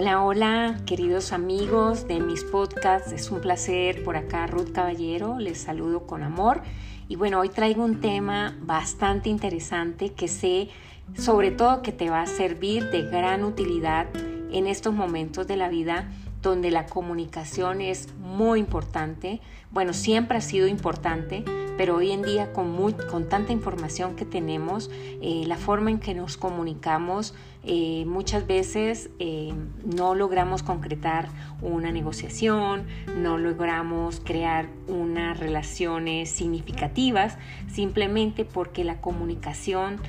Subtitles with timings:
[0.00, 3.10] Hola, hola, queridos amigos de mis podcasts.
[3.10, 5.40] Es un placer por acá, Ruth Caballero.
[5.40, 6.62] Les saludo con amor.
[7.08, 10.68] Y bueno, hoy traigo un tema bastante interesante que sé
[11.16, 14.06] sobre todo que te va a servir de gran utilidad
[14.52, 16.08] en estos momentos de la vida
[16.42, 19.40] donde la comunicación es muy importante.
[19.72, 21.42] Bueno, siempre ha sido importante,
[21.78, 22.76] pero hoy en día con,
[23.08, 24.90] con tanta información que tenemos,
[25.22, 31.28] eh, la forma en que nos comunicamos, eh, muchas veces eh, no logramos concretar
[31.62, 32.84] una negociación,
[33.16, 40.00] no logramos crear unas relaciones significativas, simplemente porque la comunicación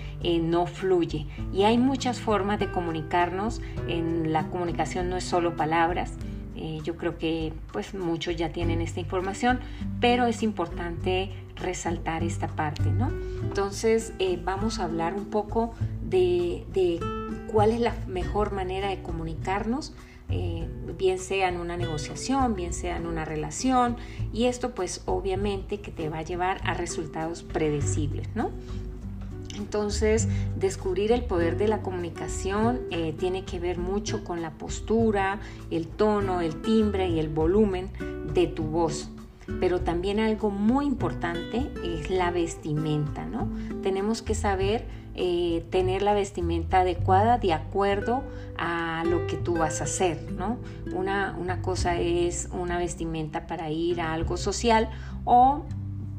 [0.41, 1.27] no fluye.
[1.53, 6.13] Y hay muchas formas de comunicarnos, en la comunicación no es solo palabras,
[6.83, 9.59] yo creo que pues muchos ya tienen esta información,
[10.02, 11.31] pero es importante
[11.62, 13.09] resaltar esta parte, ¿no?
[13.44, 17.00] Entonces eh, vamos a hablar un poco de,
[17.52, 19.94] cuál es la mejor manera de comunicarnos,
[20.30, 20.67] eh,
[20.98, 23.98] bien sea en una negociación, bien sea en una relación,
[24.33, 28.52] y esto pues obviamente que te va a llevar a resultados predecibles, ¿no?
[29.59, 35.39] Entonces, descubrir el poder de la comunicación eh, tiene que ver mucho con la postura,
[35.70, 37.89] el tono, el timbre y el volumen
[38.33, 39.09] de tu voz.
[39.59, 43.50] Pero también algo muy importante es la vestimenta, ¿no?
[43.81, 48.23] Tenemos que saber eh, tener la vestimenta adecuada de acuerdo
[48.58, 50.58] a lo que tú vas a hacer, ¿no?
[50.94, 54.89] Una, una cosa es una vestimenta para ir a algo social
[55.25, 55.64] o,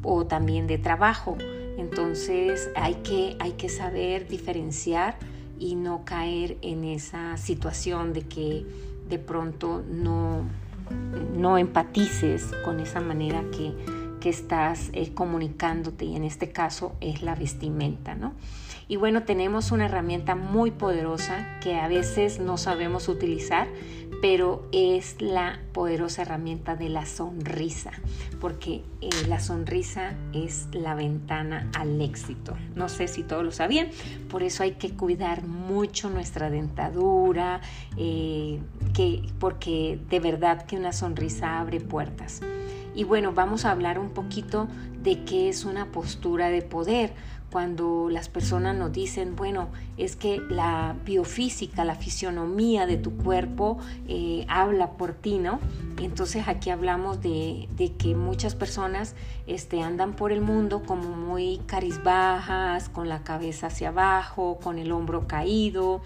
[0.03, 1.37] o también de trabajo.
[1.79, 5.17] Entonces hay que, hay que saber diferenciar
[5.59, 8.67] y no caer en esa situación de que
[9.09, 10.45] de pronto no,
[11.37, 13.75] no empatices con esa manera que,
[14.21, 18.35] que estás eh, comunicándote y en este caso es la vestimenta, ¿no?
[18.91, 23.69] Y bueno, tenemos una herramienta muy poderosa que a veces no sabemos utilizar,
[24.21, 27.93] pero es la poderosa herramienta de la sonrisa,
[28.41, 32.57] porque eh, la sonrisa es la ventana al éxito.
[32.75, 33.91] No sé si todos lo sabían,
[34.29, 37.61] por eso hay que cuidar mucho nuestra dentadura,
[37.97, 38.59] eh,
[39.01, 42.43] que, porque de verdad que una sonrisa abre puertas.
[42.95, 44.69] Y bueno, vamos a hablar un poquito
[45.03, 47.15] de qué es una postura de poder.
[47.51, 53.79] Cuando las personas nos dicen, bueno, es que la biofísica, la fisionomía de tu cuerpo
[54.07, 55.61] eh, habla por ti, ¿no?
[55.99, 57.69] Entonces aquí hablamos de,
[57.99, 59.15] que muchas personas
[59.47, 64.93] este, andan por el mundo como muy carizbajas, con la cabeza hacia abajo, con el
[64.93, 66.03] hombro caído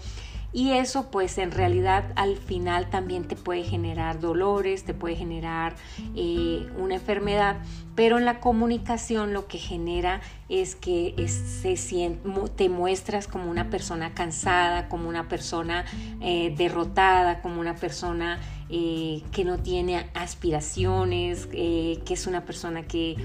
[0.55, 5.75] y eso pues en realidad al final también te puede generar dolores, te puede generar
[6.15, 7.57] eh, una enfermedad,
[7.93, 11.75] pero en la comunicación lo que genera es que se
[12.55, 15.83] te muestras como una persona cansada, como una persona
[16.21, 18.39] eh, derrotada, como una persona
[18.69, 23.17] eh, que no tiene aspiraciones, que es una persona que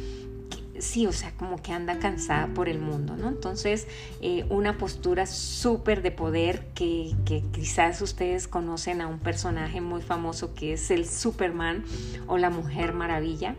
[0.81, 3.29] sí, o sea, como que anda cansada por el mundo, ¿no?
[3.29, 3.87] Entonces,
[4.21, 7.15] eh, una postura súper de poder que,
[7.53, 11.85] quizás ustedes conocen a un personaje muy famoso que es el Superman
[12.27, 13.57] o la Mujer Maravilla.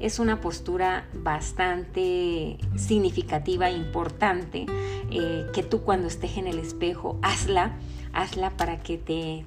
[0.00, 4.66] Es una postura bastante significativa e importante
[5.10, 7.76] eh, que tú cuando estés en el espejo, hazla,
[8.12, 9.44] hazla para que te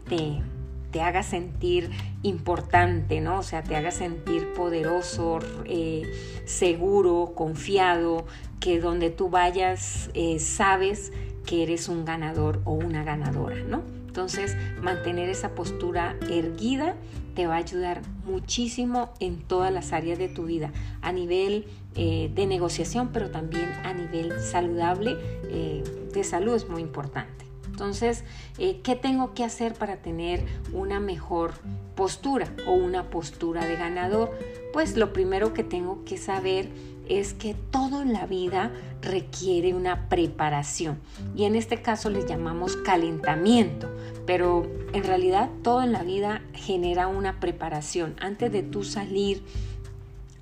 [0.96, 1.90] te haga sentir
[2.24, 3.40] importante, ¿no?
[3.40, 6.04] O sea, te haga sentir poderoso, eh,
[6.46, 8.26] seguro, confiado,
[8.62, 11.12] que donde tú vayas eh, sabes
[11.46, 13.82] que eres un ganador o una ganadora, ¿no?
[14.08, 16.96] Entonces, mantener esa postura erguida
[17.34, 22.32] te va a ayudar muchísimo en todas las áreas de tu vida, a nivel eh,
[22.34, 25.18] de negociación, pero también a nivel saludable,
[26.14, 27.45] de salud es muy importante.
[27.76, 28.24] Entonces,
[28.58, 31.56] eh, ¿qué tengo que hacer para tener una mejor
[31.94, 34.32] postura o una postura de ganador?
[34.72, 36.70] Pues lo primero que tengo que saber
[37.10, 41.00] es que todo en la vida requiere una preparación
[41.36, 43.94] y en este caso les llamamos calentamiento,
[44.26, 48.16] pero en realidad todo en la vida genera una preparación.
[48.22, 49.44] Antes de tú salir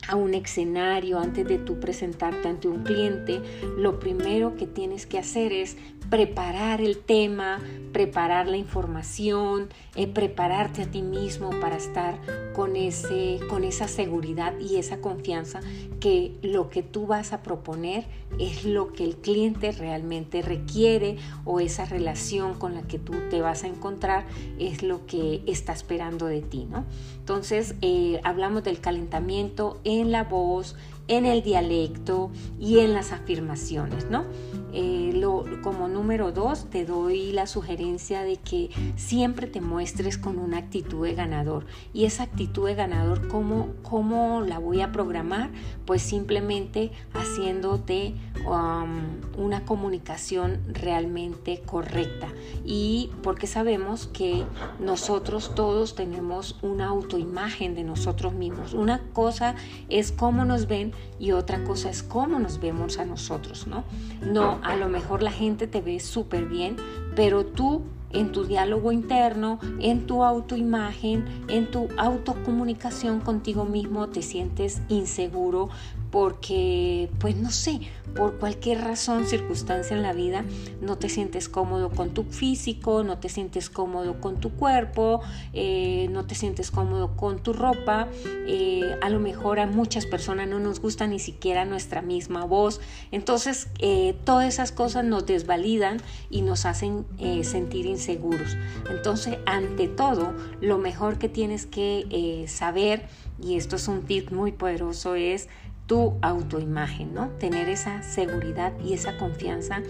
[0.08, 3.42] a un escenario, antes de tú presentarte ante un cliente,
[3.78, 5.78] lo primero que tienes que hacer es
[6.14, 7.60] preparar el tema,
[7.92, 12.20] preparar la información, eh, prepararte a ti mismo para estar
[12.54, 15.60] con, ese, con esa seguridad y esa confianza
[16.00, 18.06] que lo que tú vas a proponer
[18.38, 23.42] es lo que el cliente realmente requiere o esa relación con la que tú te
[23.42, 24.28] vas a encontrar
[24.60, 26.86] es lo que está esperando de ti, ¿no?
[27.18, 30.76] Entonces, eh, hablamos del calentamiento en la voz,
[31.08, 32.30] en el dialecto
[32.60, 34.26] y en las afirmaciones, ¿no?
[34.74, 40.40] Eh, lo, como número dos, te doy la sugerencia de que siempre te muestres con
[40.40, 41.66] una actitud de ganador.
[41.94, 45.52] Y esa actitud de ganador, ¿cómo, cómo la voy a programar?
[45.86, 48.16] Pues simplemente haciéndote
[48.48, 52.30] um, una comunicación realmente correcta.
[52.66, 54.44] Y porque sabemos que
[54.80, 58.74] nosotros todos tenemos una autoimagen de nosotros mismos.
[58.74, 59.56] Una cosa
[59.90, 63.84] es cómo nos ven y otra cosa es cómo nos vemos a nosotros, ¿no?
[64.22, 66.76] No, a lo mejor la gente te ve súper bien,
[67.16, 74.22] pero tú en tu diálogo interno, en tu autoimagen, en tu autocomunicación contigo mismo, te
[74.22, 75.70] sientes inseguro
[76.14, 77.80] porque, pues no sé,
[78.16, 80.46] por cualquier razón, circunstancia en la vida,
[80.80, 85.22] no te sientes cómodo con tu físico, no te sientes cómodo con tu cuerpo,
[85.54, 88.10] eh, no te sientes cómodo con tu ropa.
[88.46, 92.80] Eh, a lo mejor a muchas personas no nos gusta ni siquiera nuestra misma voz.
[93.12, 95.98] Entonces, eh, todas esas cosas nos desvalidan
[96.30, 97.08] y nos hacen
[97.42, 98.56] sentir inseguros.
[98.92, 103.08] Entonces, ante todo, lo mejor que tienes que saber,
[103.42, 105.50] y esto es un tip muy poderoso, es
[105.88, 107.30] tu autoimagen, ¿no?
[107.40, 109.82] Tener esa seguridad y esa confianza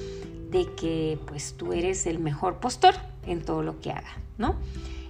[0.50, 2.94] de que pues tú eres el mejor postor
[3.25, 4.56] en todo lo que haga, ¿no?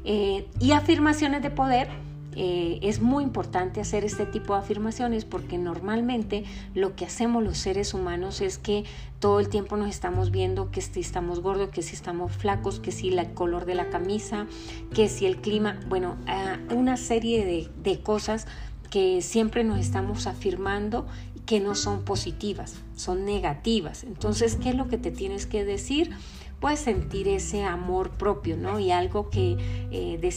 [0.06, 1.88] Eh, y afirmaciones de poder,
[2.36, 7.58] eh, es muy importante hacer este tipo de afirmaciones porque normalmente lo que hacemos los
[7.58, 8.86] seres humanos es que
[9.20, 12.92] todo el tiempo nos estamos viendo que si estamos gordos, que si estamos flacos, que
[12.92, 14.48] si el color de la camisa,
[14.94, 18.48] que si el clima, bueno, ah, una serie de, de cosas
[18.94, 21.08] que siempre nos estamos afirmando
[21.48, 24.04] que no son positivas, son negativas.
[24.04, 26.12] Entonces, ¿qué es lo que te tienes que decir?
[26.60, 28.78] Puedes sentir ese amor propio, ¿no?
[28.78, 29.58] Y algo que
[29.90, 30.32] eh,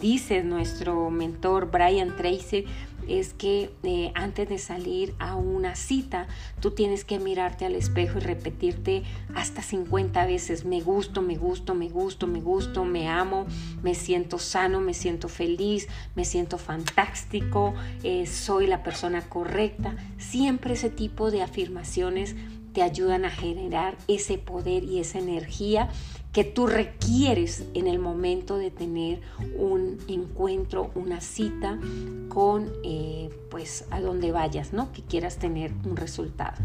[0.00, 2.64] dice nuestro mentor Brian Tracy
[3.08, 6.28] es que eh, antes de salir a una cita,
[6.60, 9.02] tú tienes que mirarte al espejo y repetirte
[9.34, 13.46] hasta 50 veces, me gusto, me gusto, me gusto, me gusto, me amo,
[13.82, 19.96] me siento sano, me siento feliz, me siento fantástico, eh, soy la persona correcta.
[20.18, 22.36] Siempre ese tipo de afirmaciones
[22.72, 25.88] te ayudan a generar ese poder y esa energía
[26.32, 29.20] que tú requieres en el momento de tener
[29.56, 31.78] un encuentro, una cita
[32.28, 34.92] con, eh, pues, a donde vayas, ¿no?
[34.92, 36.56] Que quieras tener un resultado.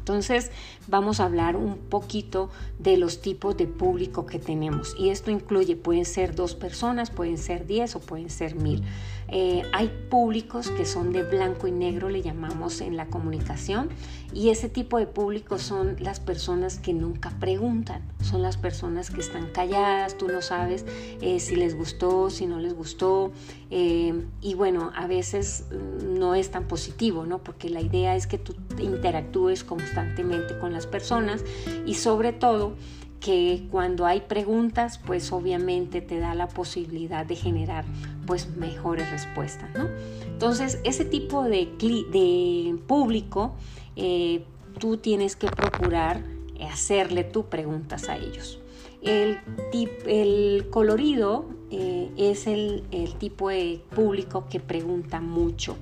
[0.00, 0.50] Entonces
[0.88, 5.76] vamos a hablar un poquito de los tipos de público que tenemos y esto incluye,
[5.76, 8.82] pueden ser dos personas, pueden ser diez o pueden ser mil.
[9.32, 13.88] Eh, hay públicos que son de blanco y negro, le llamamos en la comunicación,
[14.32, 19.20] y ese tipo de públicos son las personas que nunca preguntan, son las personas que
[19.20, 20.84] están calladas, tú no sabes
[21.20, 23.30] eh, si les gustó, si no les gustó,
[23.70, 27.38] eh, y bueno, a veces mm, no es tan positivo, ¿no?
[27.38, 31.44] Porque la idea es que tú interactúes constantemente con las personas
[31.86, 32.74] y sobre todo
[33.20, 37.84] que cuando hay preguntas, pues obviamente te da la posibilidad de generar
[38.26, 39.88] pues mejores respuestas, ¿no?
[40.26, 41.68] Entonces, ese tipo de,
[42.10, 43.54] de público,
[43.96, 44.44] eh,
[44.78, 46.24] tú tienes que procurar
[46.70, 48.58] hacerle tú preguntas a ellos.
[49.02, 52.84] El, colorido eh, es el
[53.18, 55.76] tipo de público que pregunta mucho.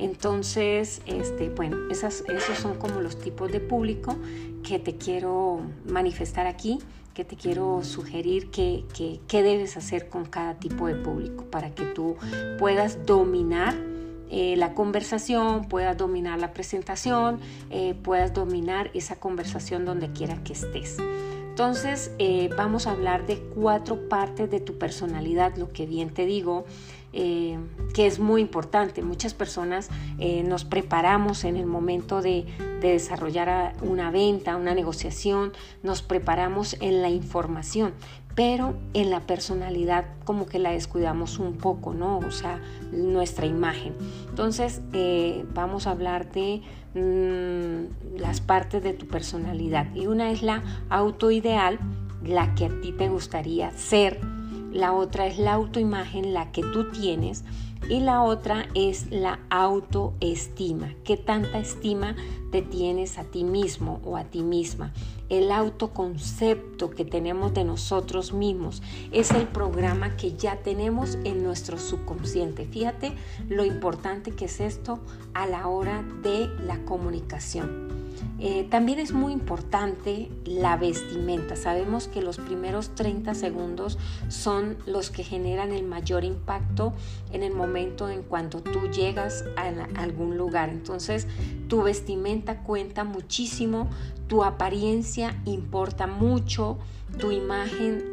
[0.00, 2.24] Entonces, este, bueno, esos
[2.58, 4.16] son como los tipos de público
[4.62, 6.78] que te quiero manifestar aquí,
[7.12, 8.84] que te quiero sugerir que,
[9.28, 12.16] debes hacer con cada tipo de público para que tú
[12.58, 13.74] puedas dominar
[14.30, 20.54] eh, la conversación, puedas dominar la presentación, eh, puedas dominar esa conversación donde quiera que
[20.54, 20.96] estés.
[21.50, 26.24] Entonces, eh, vamos a hablar de cuatro partes de tu personalidad, lo que bien te
[26.24, 26.64] digo.
[27.12, 27.58] Eh,
[27.92, 29.02] que es muy importante.
[29.02, 32.46] Muchas personas eh, nos preparamos en el momento de,
[32.80, 35.52] desarrollar una venta, una negociación,
[35.82, 37.92] nos preparamos en la información,
[38.34, 42.18] pero en la personalidad como que la descuidamos un poco, ¿no?
[42.20, 42.58] O sea,
[42.90, 43.92] nuestra imagen.
[44.30, 46.62] Entonces, eh, vamos a hablar de
[46.94, 49.94] mm, las partes de tu personalidad.
[49.94, 51.78] Y una es la autoideal,
[52.24, 54.20] la que a ti te gustaría ser
[54.72, 57.44] la otra es la autoimagen, la que tú tienes,
[57.88, 60.94] y la otra es la autoestima.
[61.04, 62.14] ¿Qué tanta estima
[62.52, 64.92] te tienes a ti mismo o a ti misma?
[65.28, 71.78] El autoconcepto que tenemos de nosotros mismos es el programa que ya tenemos en nuestro
[71.78, 72.66] subconsciente.
[72.66, 73.14] Fíjate
[73.48, 75.00] lo importante que es esto
[75.34, 77.99] a la hora de la comunicación.
[78.38, 81.56] Eh, también es muy importante la vestimenta.
[81.56, 83.98] Sabemos que los primeros 30 segundos
[84.28, 86.94] son los que generan el mayor impacto
[87.32, 89.68] en el momento en cuanto tú llegas a
[90.00, 90.70] algún lugar.
[90.70, 91.26] Entonces,
[91.68, 93.90] tu vestimenta cuenta muchísimo,
[94.26, 96.78] tu apariencia importa mucho,
[97.18, 98.04] tu imagen,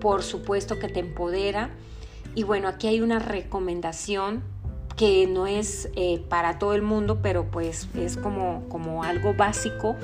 [0.00, 1.70] por supuesto que te empodera.
[2.34, 4.42] Y bueno, aquí hay una recomendación
[4.96, 9.96] que no es eh, para todo el mundo, pero pues es como, como algo básico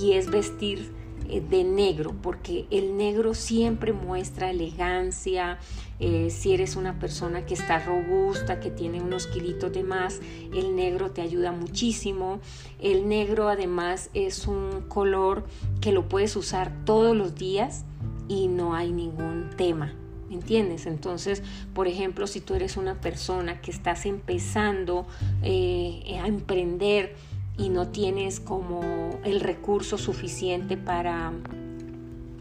[0.00, 0.92] y es vestir
[1.28, 5.58] eh, de negro, porque el negro siempre muestra elegancia,
[6.00, 10.20] eh, si eres una persona que está robusta, que tiene unos kilitos de más,
[10.52, 12.40] el negro te ayuda muchísimo.
[12.80, 15.44] El negro además es un color
[15.80, 17.84] que lo puedes usar todos los días
[18.28, 19.94] y no hay ningún tema.
[20.30, 20.86] ¿Entiendes?
[20.86, 21.42] Entonces,
[21.74, 25.06] por ejemplo, si tú eres una persona que estás empezando
[25.42, 27.16] eh, a emprender
[27.58, 31.32] y no tienes como el recurso suficiente para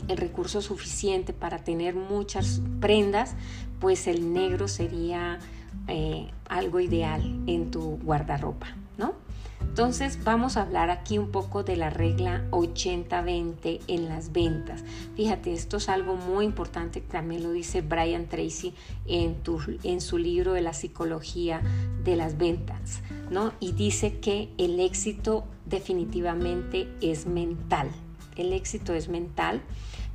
[0.08, 3.36] el recurso suficiente para tener muchas prendas,
[3.79, 5.39] pues el negro sería
[5.88, 8.67] eh, algo ideal en tu guardarropa,
[8.98, 9.13] ¿no?
[9.80, 14.84] Entonces vamos a hablar aquí un poco de la regla 80-20 en las ventas.
[15.16, 18.74] Fíjate, esto es algo muy importante, también lo dice Brian Tracy
[19.06, 19.38] en,
[19.84, 21.62] en su libro de la psicología
[22.04, 23.00] de las ventas,
[23.32, 23.54] ¿no?
[23.62, 27.90] Y dice que el éxito definitivamente es mental.
[28.39, 29.62] El éxito es mental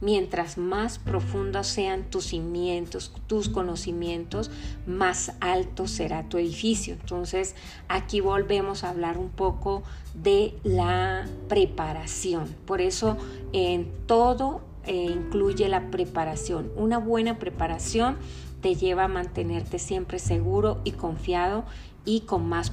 [0.05, 4.51] Mientras más profundos sean tus cimientos, tus conocimientos,
[4.87, 6.93] más alto será tu edificio.
[6.93, 7.55] Entonces,
[7.89, 12.55] aquí volvemos a hablar un poco de la preparación.
[12.67, 13.17] Por eso,
[13.55, 16.71] en todo eh, incluye la preparación.
[16.77, 18.17] Una buena preparación
[18.61, 21.65] te lleva a mantenerte siempre seguro y confiado
[22.05, 22.71] y con más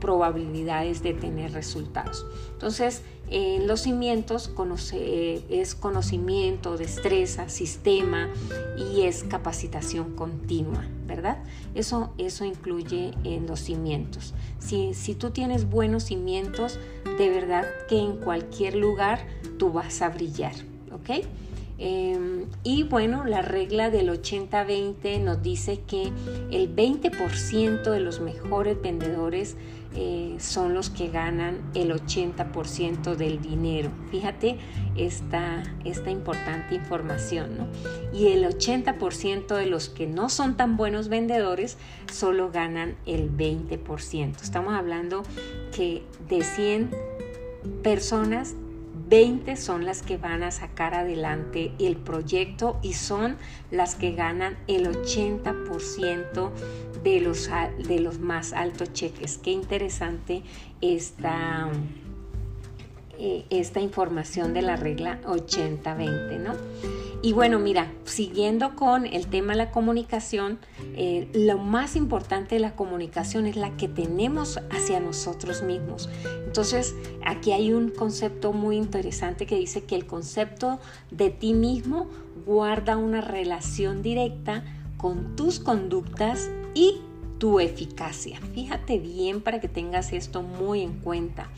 [0.00, 2.24] probabilidades de tener resultados.
[2.52, 4.50] Entonces, en los cimientos
[5.48, 8.28] es conocimiento, destreza, sistema
[8.76, 11.38] y es capacitación continua, ¿verdad?
[11.74, 14.34] Eso, eso incluye en los cimientos.
[14.58, 16.78] Si, si tú tienes buenos cimientos,
[17.18, 19.26] de verdad que en cualquier lugar
[19.58, 20.54] tú vas a brillar,
[20.92, 21.24] ¿ok?
[21.78, 26.12] Em, y bueno, la regla del 80-20 nos dice que
[26.50, 29.56] el 20% de los mejores vendedores
[29.96, 33.90] eh, son los que ganan el 80% del dinero.
[34.10, 34.58] Fíjate
[34.96, 37.68] esta, esta importante información, ¿no?
[38.12, 41.78] Y el 80% de los que no son tan buenos vendedores
[42.12, 44.42] solo ganan el 20%.
[44.42, 45.22] Estamos hablando
[45.74, 46.90] que de 100
[47.82, 48.56] personas,
[49.06, 53.36] 20 son las que van a sacar adelante el proyecto y son
[53.70, 56.50] las que ganan el 80%
[57.02, 57.50] de los,
[57.86, 59.38] de los más altos cheques.
[59.38, 60.42] Qué interesante
[60.80, 61.68] esta,
[63.18, 66.52] eh, esta información de la regla 80-20, ¿no?
[67.24, 70.58] Y bueno, mira, siguiendo con el tema de la comunicación,
[70.94, 76.10] eh, lo más importante de la comunicación es la que tenemos hacia nosotros mismos.
[76.44, 76.94] Entonces,
[77.24, 80.80] aquí hay un concepto muy interesante que dice que el concepto
[81.10, 82.10] de ti mismo
[82.44, 84.62] guarda una relación directa
[84.98, 87.00] con tus conductas y
[87.38, 88.38] tu eficacia.
[88.54, 91.48] Fíjate bien para que tengas esto muy en cuenta.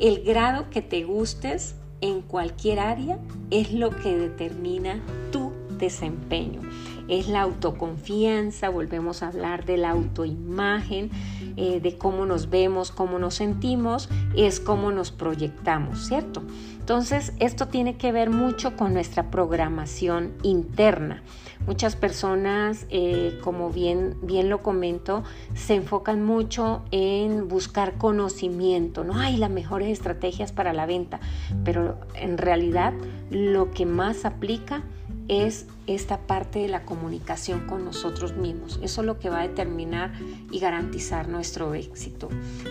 [0.00, 3.18] El grado que te gustes en cualquier área
[3.50, 4.98] es lo que determina
[5.30, 6.62] tu desempeño.
[7.10, 11.10] Es la autoconfianza, volvemos a hablar de la autoimagen,
[11.56, 16.40] eh, de cómo nos vemos, cómo nos sentimos, es cómo nos proyectamos, ¿cierto?
[16.78, 21.24] Entonces, esto tiene que ver mucho con nuestra programación interna.
[21.66, 25.24] Muchas personas, eh, como bien, bien lo comento,
[25.54, 31.18] se enfocan mucho en buscar conocimiento, no hay las mejores estrategias para la venta,
[31.64, 32.94] pero en realidad
[33.30, 34.84] lo que más aplica
[35.30, 38.80] es esta parte de la comunicación con nosotros mismos.
[38.82, 40.12] Eso es lo que va a determinar
[40.50, 42.28] y garantizar nuestro éxito.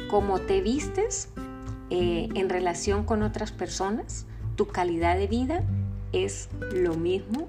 [0.09, 1.29] Cómo te vistes
[1.89, 4.25] eh, en relación con otras personas,
[4.57, 5.63] tu calidad de vida
[6.11, 7.47] es lo mismo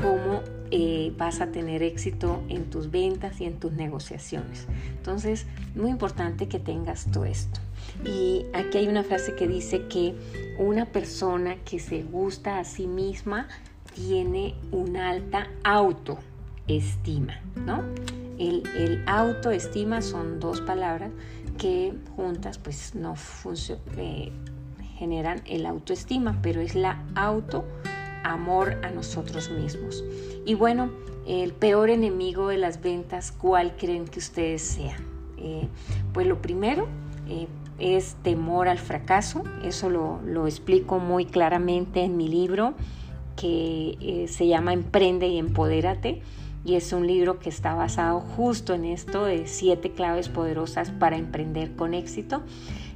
[0.00, 4.68] como eh, vas a tener éxito en tus ventas y en tus negociaciones.
[4.96, 7.58] Entonces, muy importante que tengas todo esto.
[8.04, 10.14] Y aquí hay una frase que dice que
[10.56, 13.48] una persona que se gusta a sí misma
[13.96, 17.82] tiene una alta autoestima, ¿no?
[18.38, 21.10] El, autoestima son dos palabras
[21.58, 23.14] que juntas pues no
[23.96, 24.30] eh,
[24.98, 27.64] generan el autoestima, pero es la auto
[28.22, 30.04] amor a nosotros mismos.
[30.44, 30.90] Y bueno,
[31.26, 35.02] el peor enemigo de las ventas, ¿cuál creen que ustedes sean?
[35.38, 35.68] Eh,
[36.12, 36.86] pues lo primero,
[37.28, 37.46] eh,
[37.78, 39.42] es temor al fracaso.
[39.62, 42.74] Eso lo, explico muy claramente en mi libro
[43.36, 46.22] que eh, se llama Emprende y Empodérate.
[46.64, 51.16] Y es un libro que está basado justo en esto de siete claves poderosas para
[51.16, 52.42] emprender con éxito.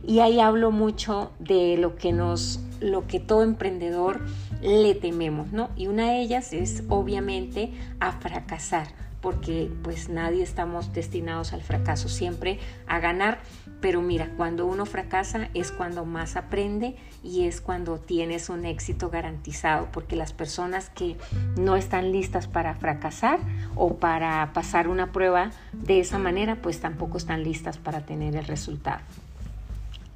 [0.04, 4.22] Y ahí hablo mucho de lo que nos, lo que todo emprendedor
[4.60, 5.70] le tememos, ¿no?
[5.76, 7.70] Y una de ellas es obviamente
[8.00, 8.88] a fracasar
[9.20, 13.40] porque pues nadie estamos destinados al fracaso, siempre a ganar,
[13.80, 19.10] pero mira, cuando uno fracasa es cuando más aprende y es cuando tienes un éxito
[19.10, 21.16] garantizado, porque las personas que
[21.56, 23.38] no están listas para fracasar
[23.76, 28.44] o para pasar una prueba de esa manera, pues tampoco están listas para tener el
[28.44, 29.00] resultado.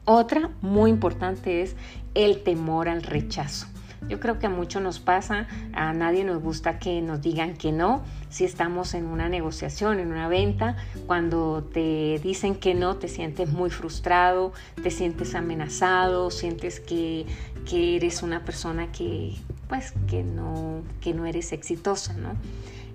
[0.05, 1.77] Otra muy importante es
[2.15, 3.67] el temor al rechazo.
[4.09, 7.73] Yo creo que a mucho nos pasa, a nadie nos gusta que nos digan que
[7.73, 8.03] no.
[8.29, 13.51] Si estamos en una negociación, en una venta, cuando te dicen que no, te sientes
[13.51, 17.27] muy frustrado, te sientes amenazado, sientes que,
[17.69, 19.37] que eres una persona que,
[19.69, 22.35] pues, que no, que no eres exitosa, ¿no?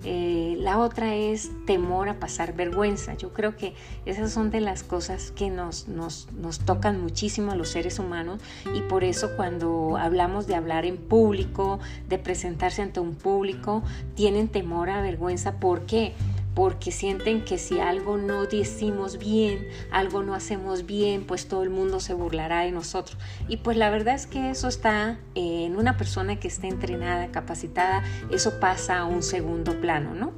[0.04, 3.14] Eh, la otra es temor a pasar vergüenza.
[3.14, 3.74] Yo creo que
[4.06, 6.26] esas son de las cosas que nos, nos,
[6.64, 8.40] tocan muchísimo a los seres humanos
[8.74, 13.82] y por eso cuando hablamos de hablar en público, de presentarse ante un público,
[14.14, 15.60] tienen temor a vergüenza.
[15.60, 16.14] ¿Por qué?
[16.60, 21.70] Porque sienten que si algo no decimos bien, algo no hacemos bien, pues todo el
[21.70, 23.16] mundo se burlará de nosotros.
[23.48, 28.02] Y pues la verdad es que eso está en una persona que esté entrenada, capacitada,
[28.30, 30.32] eso pasa a un segundo plano, ¿no?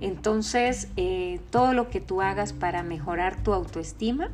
[0.00, 4.30] Entonces, eh, todo lo que tú hagas para mejorar tu autoestima,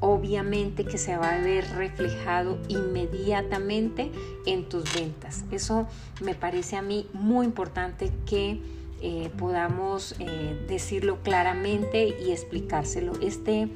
[0.00, 4.12] obviamente que se va a ver reflejado inmediatamente
[4.44, 5.46] en tus ventas.
[5.50, 5.88] Eso
[6.22, 8.60] me parece a mí muy importante que
[9.00, 13.12] eh, podamos eh, decirlo claramente y explicárselo.
[13.20, 13.68] Este,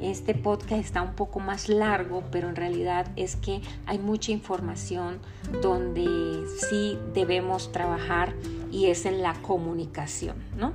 [0.00, 5.20] este podcast está un poco más largo, pero en realidad es que hay mucha información
[5.62, 8.34] donde sí debemos trabajar
[8.70, 10.72] y es en la comunicación, ¿no?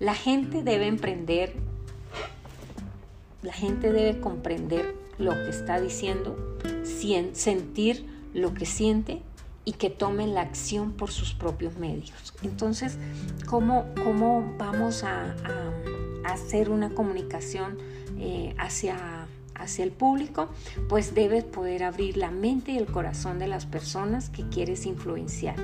[0.00, 1.54] La gente debe emprender,
[3.42, 6.36] la gente debe comprender lo que está diciendo,
[7.32, 9.22] sentir lo que siente
[9.68, 12.32] y que tomen la acción por sus propios medios.
[12.42, 12.96] Entonces,
[13.44, 15.36] ¿cómo, cómo vamos a,
[16.24, 17.76] hacer una comunicación
[18.18, 20.48] eh, hacia, hacia el público?
[20.88, 25.56] Pues debes poder abrir la mente y el corazón de las personas que quieres influenciar,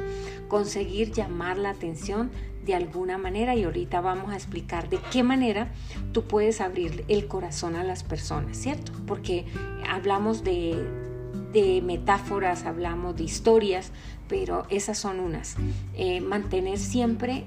[0.49, 2.31] conseguir llamar la atención
[2.67, 5.73] de alguna manera y ahorita vamos a explicar de qué manera
[6.13, 8.93] tú puedes abrir el corazón a las personas, ¿cierto?
[9.07, 9.47] Porque
[9.89, 11.04] hablamos de
[11.55, 13.93] de metáforas, hablamos de historias,
[14.29, 15.57] pero esas son unas.
[15.95, 17.45] Eh, mantener siempre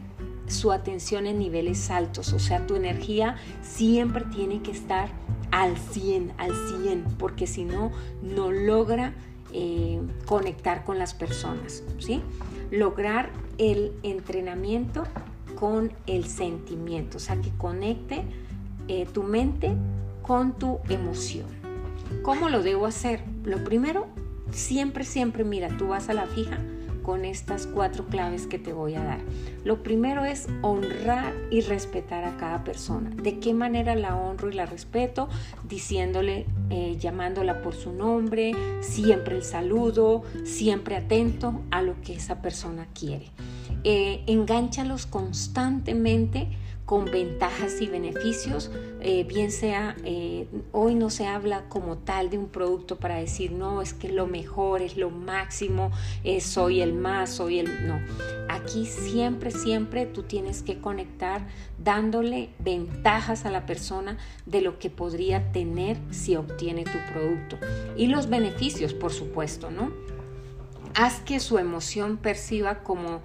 [0.47, 5.09] su atención en niveles altos, o sea, tu energía siempre tiene que estar
[5.51, 7.91] al 100, al 100, porque si no,
[8.21, 9.13] no logra
[9.51, 12.21] eh, conectar con las personas, ¿sí?
[12.71, 15.03] Lograr el entrenamiento
[15.59, 18.23] con el sentimiento, o sea, que conecte
[18.87, 19.75] eh, tu mente
[20.21, 21.47] con tu emoción.
[22.23, 23.21] ¿Cómo lo debo hacer?
[23.47, 24.07] Lo primero,
[24.51, 26.59] siempre, siempre, mira, tú vas a la fija
[27.01, 29.19] con estas cuatro claves que te voy a dar.
[29.63, 33.09] Lo primero es honrar y respetar a cada persona.
[33.11, 35.29] ¿De qué manera la honro y la respeto?
[35.65, 42.41] Diciéndole, eh, llamándola por su nombre, siempre el saludo, siempre atento a lo que esa
[42.41, 43.31] persona quiere.
[43.85, 46.49] Eh, engánchalos constantemente
[46.87, 48.71] con ventajas y beneficios,
[49.01, 53.51] eh, bien sea, eh, hoy no se habla como tal de un producto para decir,
[53.51, 55.91] no, es que lo mejor, es lo máximo,
[56.23, 57.85] eh, soy el más, soy el...
[57.89, 57.99] No,
[58.47, 61.45] aquí siempre, siempre tú tienes que conectar
[61.77, 67.57] dándole ventajas a la persona de lo que podría tener si obtiene tu producto.
[67.97, 69.91] Y los beneficios, por supuesto, ¿no?
[70.95, 73.19] Haz que su emoción perciba como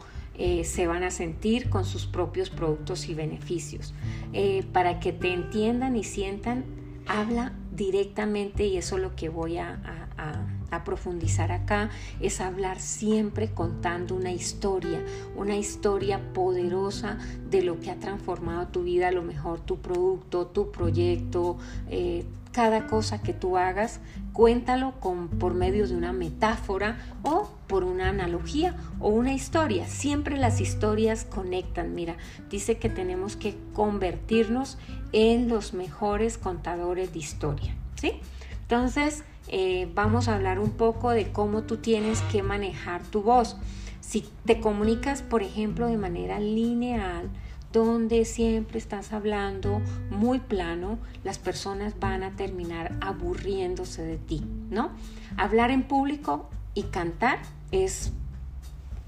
[0.45, 3.95] eh, se van a sentir con sus propios productos y beneficios.
[4.33, 6.65] Eh, para que te entiendan y sientan,
[7.07, 10.45] habla directamente y eso es lo que voy a, a,
[10.85, 15.05] profundizar acá, es hablar siempre contando una historia,
[15.37, 17.19] una historia poderosa
[17.51, 21.59] de lo que ha transformado tu vida, a lo mejor tu producto, tu proyecto,
[21.89, 24.01] eh, cada cosa que tú hagas,
[24.33, 29.87] cuéntalo con, por medio de una metáfora o por una analogía o una historia.
[29.87, 31.95] Siempre las historias conectan.
[31.95, 32.17] Mira,
[32.51, 34.79] dice que tenemos que convertirnos
[35.13, 37.75] en los mejores contadores de historia.
[37.95, 38.21] ¿sí?
[38.63, 43.59] Entonces, eh, vamos a hablar un poco de cómo tú tienes que manejar tu voz.
[44.01, 47.29] Si te comunicas, por ejemplo, de manera lineal,
[47.71, 54.91] donde siempre estás hablando muy plano, las personas van a terminar aburriéndose de ti, ¿no?
[55.37, 57.39] Hablar en público y cantar
[57.73, 58.11] es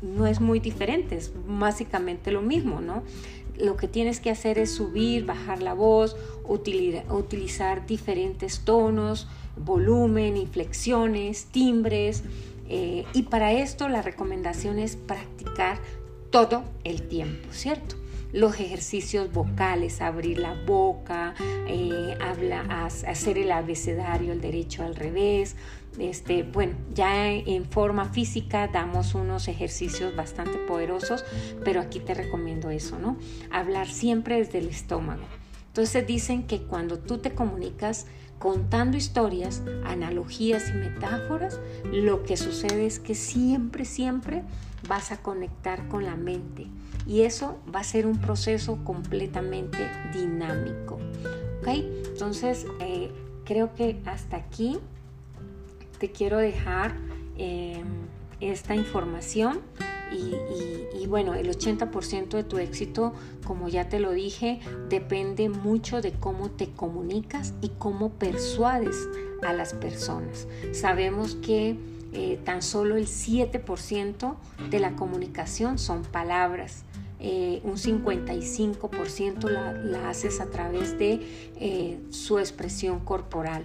[0.03, 3.03] no es muy diferente, es básicamente lo mismo, ¿no?
[3.57, 11.47] Lo que tienes que hacer es subir, bajar la voz, utilizar diferentes tonos, volumen, inflexiones,
[11.47, 12.25] timbres.
[12.69, 15.79] Eh, y para esto la recomendación es practicar
[16.31, 17.97] todo el tiempo, ¿cierto?
[18.33, 21.35] Los ejercicios vocales, abrir la boca,
[21.69, 22.19] eh,
[23.07, 25.55] hacer el abecedario, el derecho al revés.
[25.99, 31.25] Este, bueno, ya en forma física damos unos ejercicios bastante poderosos,
[31.65, 33.17] pero aquí te recomiendo eso, ¿no?
[33.53, 35.23] Hablar siempre desde el estómago.
[35.69, 38.07] Entonces dicen que cuando tú te comunicas
[38.39, 41.61] contando historias, analogías y metáforas,
[41.93, 44.43] lo que sucede es que siempre, siempre
[44.89, 46.67] vas a conectar con la mente
[47.07, 49.79] y eso va a ser un proceso completamente
[50.13, 50.99] dinámico.
[51.61, 51.69] ¿Ok?
[51.69, 53.11] Entonces, eh,
[53.45, 54.79] creo que hasta aquí
[55.99, 56.95] te quiero dejar
[57.37, 57.83] eh,
[58.41, 59.61] esta información.
[60.13, 63.13] Y, bueno, el 80% de tu éxito,
[63.47, 68.97] como ya te lo dije, depende mucho de cómo te comunicas y cómo persuades
[69.43, 70.49] a las personas.
[70.73, 71.77] Sabemos que
[72.13, 74.37] eh, tan solo el 7%
[74.71, 76.85] de la comunicación son palabras.
[77.21, 79.49] Eh, un 55%
[79.83, 81.21] la, haces a través de
[81.57, 83.65] eh, su expresión corporal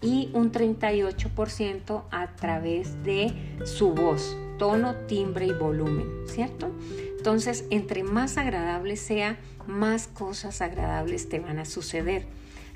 [0.00, 3.32] y un 38% a través de
[3.64, 6.70] su voz tono, timbre y volumen, ¿cierto?
[7.16, 12.26] Entonces, entre más agradable sea, más cosas agradables te van a suceder.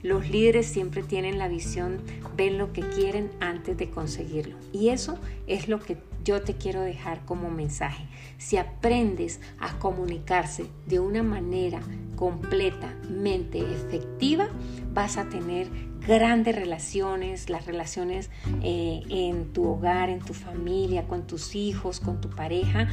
[0.03, 2.01] Los líderes siempre tienen la visión,
[2.37, 4.57] ven lo que quieren antes de conseguirlo.
[4.73, 5.17] Y eso
[5.47, 8.07] es lo que yo te quiero dejar como mensaje.
[8.37, 11.81] Si aprendes a comunicarse de una manera
[12.17, 14.49] completamente efectiva,
[14.93, 15.69] vas a tener
[16.07, 18.31] grandes relaciones, las relaciones
[18.63, 22.89] eh, en tu hogar, en tu familia, con tus hijos, con tu pareja,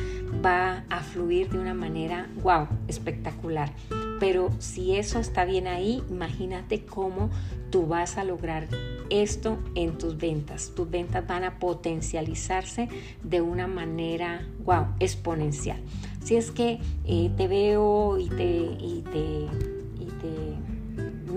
[0.45, 3.71] va a fluir de una manera, wow, espectacular.
[4.19, 7.29] Pero si eso está bien ahí, imagínate cómo
[7.69, 8.67] tú vas a lograr
[9.09, 10.73] esto en tus ventas.
[10.75, 12.89] Tus ventas van a potencializarse
[13.23, 15.79] de una manera, wow, exponencial.
[16.23, 19.78] Si es que eh, te veo y te, y te,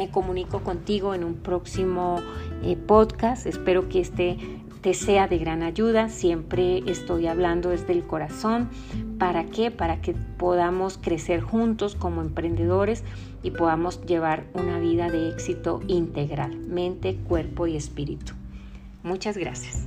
[0.03, 2.21] me comunico contigo en un próximo
[2.65, 3.47] eh, podcast.
[3.47, 4.37] Espero que este
[4.81, 6.09] te sea de gran ayuda.
[6.09, 8.69] Siempre estoy hablando desde el corazón.
[9.17, 9.71] ¿Para qué?
[9.71, 13.05] Para que podamos crecer juntos como emprendedores
[13.45, 18.33] y podamos llevar una vida de éxito integral, mente, cuerpo y espíritu.
[19.05, 19.87] Muchas gracias.